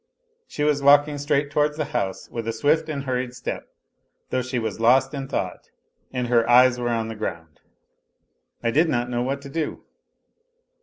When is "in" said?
5.13-5.27